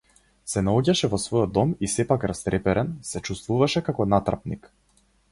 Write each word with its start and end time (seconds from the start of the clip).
Се 0.51 0.61
наоѓаше 0.67 1.09
во 1.09 1.17
својот 1.25 1.51
дом 1.57 1.73
и 1.87 1.89
сепак, 1.95 2.25
растреперен, 2.31 2.89
се 3.09 3.21
чувствуваше 3.27 3.83
како 3.91 4.07
натрапник. 4.15 4.67